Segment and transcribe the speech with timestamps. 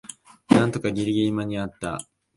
[0.49, 2.07] なんとかギリギリ間にあった